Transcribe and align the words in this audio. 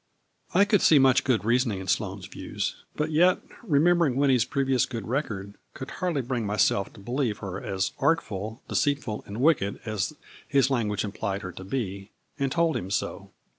I 0.55 0.65
could 0.65 0.81
see 0.81 0.97
much 0.97 1.23
good 1.23 1.45
reasoning 1.45 1.79
in 1.79 1.85
Sloane's 1.87 2.25
views, 2.25 2.83
but 2.95 3.11
yet, 3.11 3.39
remembering 3.61 4.15
Winnie's 4.15 4.45
previous 4.45 4.87
good 4.87 5.07
record, 5.07 5.53
could 5.75 5.91
hardly 5.91 6.23
bring 6.23 6.43
myself 6.43 6.91
to 6.93 6.99
believe 6.99 7.37
her 7.37 7.61
as 7.61 7.91
artful, 7.99 8.63
deceitful 8.67 9.23
and 9.27 9.39
wicked 9.39 9.79
as 9.85 10.13
his 10.47 10.71
language 10.71 11.05
implied 11.05 11.43
her 11.43 11.51
to 11.51 11.63
be, 11.63 12.09
and 12.39 12.51
told 12.51 12.75
him 12.77 12.89
so. 12.89 13.29